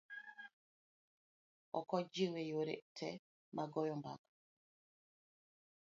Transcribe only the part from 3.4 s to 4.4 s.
mag goyo mbaka.